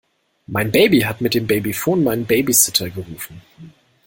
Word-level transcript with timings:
Mein 0.47 0.71
Baby 0.71 1.01
hat 1.01 1.21
mit 1.21 1.35
dem 1.35 1.45
Babyphon 1.45 2.03
meinen 2.03 2.25
Babysitter 2.25 2.89
gerufen. 2.89 3.39